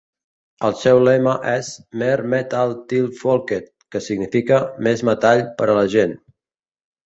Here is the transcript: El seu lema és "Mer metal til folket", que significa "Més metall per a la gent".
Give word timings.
El 0.69 0.71
seu 0.83 1.01
lema 1.07 1.35
és 1.51 1.69
"Mer 2.03 2.15
metal 2.35 2.73
til 2.95 3.07
folket", 3.21 3.69
que 3.95 4.03
significa 4.09 4.65
"Més 4.89 5.07
metall 5.15 5.49
per 5.61 5.73
a 5.73 5.81
la 5.83 5.89
gent". 5.99 6.21